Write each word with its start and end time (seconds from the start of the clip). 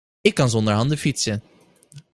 Ik 0.21 0.33
kan 0.33 0.49
zonder 0.49 0.73
handen 0.73 0.97
fietsen. 0.97 1.43